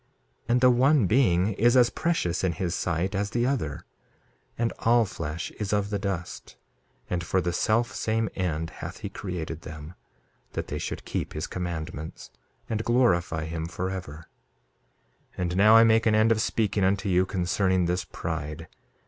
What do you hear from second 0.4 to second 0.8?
And the